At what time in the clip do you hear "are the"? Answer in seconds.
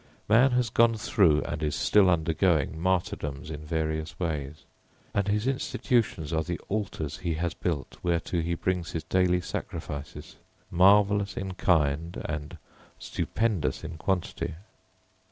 6.33-6.57